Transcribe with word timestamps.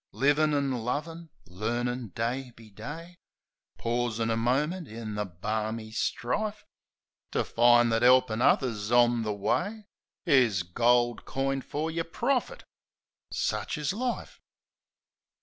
Livin' 0.13 0.51
an' 0.55 0.71
lovin'; 0.83 1.29
learnin' 1.45 2.07
day 2.15 2.49
be 2.55 2.71
day; 2.71 3.17
Pausin' 3.77 4.31
a 4.31 4.35
minute 4.35 4.87
in 4.87 5.13
the 5.13 5.25
barmy 5.25 5.91
strife 5.91 6.65
To 7.33 7.43
find 7.43 7.91
that 7.91 8.01
'elpin' 8.01 8.41
others 8.41 8.91
on 8.91 9.21
the 9.21 9.31
way 9.31 9.85
Is 10.25 10.63
gold 10.63 11.25
coined 11.25 11.65
fer 11.65 11.91
your 11.91 12.03
profit— 12.05 12.63
sich 13.31 13.77
is 13.77 13.93
life. 13.93 14.41